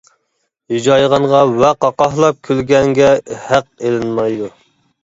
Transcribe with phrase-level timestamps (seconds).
[0.73, 3.13] ھىجايغانغا ۋە قاقاھلاپ كۈلگەنگە
[3.47, 4.53] ھەق ئېلىنمايدۇ.